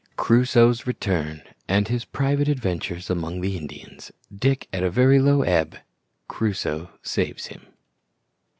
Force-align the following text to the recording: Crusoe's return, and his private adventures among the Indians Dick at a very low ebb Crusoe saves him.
Crusoe's 0.15 0.87
return, 0.87 1.43
and 1.67 1.87
his 1.87 2.05
private 2.05 2.47
adventures 2.47 3.11
among 3.11 3.41
the 3.41 3.55
Indians 3.55 4.11
Dick 4.35 4.67
at 4.73 4.81
a 4.81 4.89
very 4.89 5.19
low 5.19 5.43
ebb 5.43 5.75
Crusoe 6.27 6.89
saves 7.03 7.45
him. 7.53 7.67